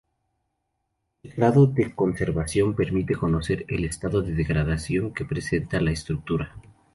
El 1.21 1.33
grado 1.33 1.67
de 1.67 1.93
conservación 1.93 2.73
permite 2.75 3.13
conocer 3.15 3.65
el 3.67 3.85
estado 3.85 4.23
de 4.23 4.33
degradación 4.33 5.13
que 5.13 5.25
presenta 5.25 5.79
la 5.79 5.91
estructura. 5.91 6.55